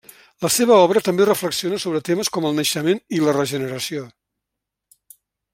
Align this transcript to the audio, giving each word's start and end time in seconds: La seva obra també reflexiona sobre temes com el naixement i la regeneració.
La 0.45 0.49
seva 0.53 0.77
obra 0.85 1.03
també 1.07 1.27
reflexiona 1.29 1.79
sobre 1.83 2.01
temes 2.09 2.33
com 2.37 2.49
el 2.51 2.57
naixement 2.63 3.05
i 3.19 3.23
la 3.27 3.39
regeneració. 3.39 4.11